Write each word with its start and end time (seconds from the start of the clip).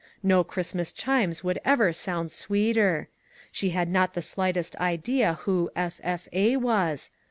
No 0.23 0.43
Christmas 0.43 0.91
chimes 0.91 1.43
would 1.43 1.59
ever 1.63 1.93
sound 1.93 2.31
sweeter. 2.31 3.07
She 3.51 3.69
had 3.69 3.87
not 3.87 4.15
the 4.15 4.23
slightest 4.23 4.75
idea 4.77 5.35
who" 5.43 5.69
F. 5.75 5.99
F. 6.01 6.27
A." 6.33 6.57
was. 6.57 7.11